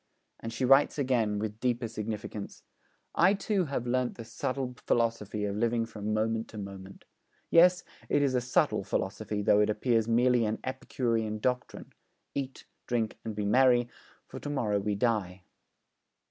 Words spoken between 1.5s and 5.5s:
deeper significance: 'I too have learnt the subtle philosophy